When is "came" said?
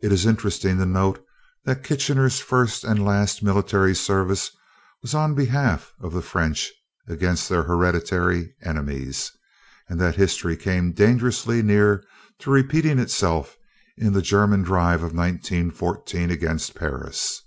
10.56-10.92